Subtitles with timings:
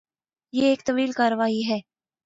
[0.53, 1.79] یہ ایک طویل کارروائی ہے۔